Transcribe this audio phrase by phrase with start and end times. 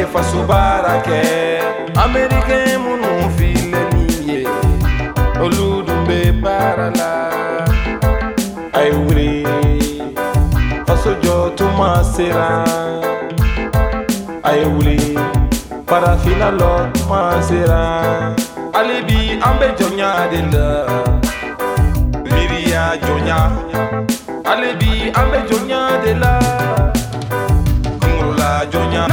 [0.00, 1.18] ye faso baara kɛ
[2.02, 4.40] amerikɛn minnu filɛ nin ye
[5.44, 7.10] olu dun bɛ baara la
[8.78, 9.32] a ye wuli
[10.86, 11.12] faso
[11.58, 12.48] tuma sera
[14.48, 14.98] a ye wuli
[15.88, 17.80] farafinna lɔ tuma sera.
[18.74, 20.66] Hali bi an bɛ jɔnya de la
[22.32, 23.38] miiriya jɔnya
[24.48, 26.34] hali bi an bɛ jɔnya de la
[28.72, 29.04] jɔnya.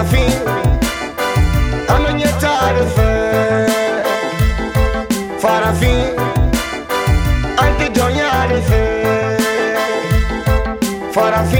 [0.00, 0.24] safi
[1.94, 3.10] Anonye tarife
[5.42, 5.94] Farafi
[7.64, 8.82] Antidonya arife
[11.14, 11.59] Farafi